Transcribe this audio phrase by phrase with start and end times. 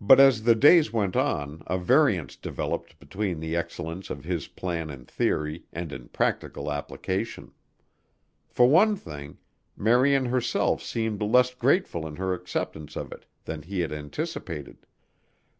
[0.00, 4.90] But as the days went on a variance developed between the excellence of his plan
[4.90, 7.52] in theory and in practical application.
[8.48, 9.38] For one thing,
[9.76, 14.84] Marian herself seemed less grateful in her acceptance of it than he had anticipated.